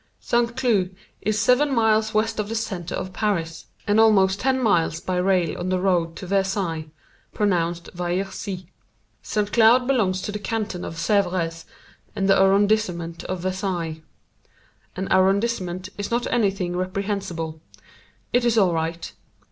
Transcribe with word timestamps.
St. 0.19 0.57
Cloud 0.57 0.95
is 1.21 1.37
seven 1.39 1.75
miles 1.75 2.11
west 2.11 2.39
of 2.39 2.49
the 2.49 2.55
center 2.55 2.95
of 2.95 3.13
Paris 3.13 3.67
and 3.85 3.99
almost 3.99 4.39
ten 4.39 4.59
miles 4.59 4.99
by 4.99 5.15
rail 5.17 5.55
on 5.59 5.69
the 5.69 5.77
road 5.79 6.15
to 6.15 6.25
Versailles 6.25 6.87
pronounced 7.35 7.87
Vairsi. 7.93 8.65
St. 9.21 9.53
Cloud 9.53 9.85
belongs 9.85 10.19
to 10.23 10.31
the 10.31 10.39
canton 10.39 10.83
of 10.83 10.95
Sèvres 10.95 11.65
and 12.15 12.27
the 12.27 12.33
arrondissement 12.35 13.23
of 13.25 13.41
Versailles. 13.41 14.01
An 14.95 15.07
arrondissement 15.11 15.89
is 15.99 16.09
not 16.09 16.25
anything 16.33 16.75
reprehensible. 16.75 17.61
It 18.33 18.43
is 18.43 18.57
all 18.57 18.73
right. 18.73 19.11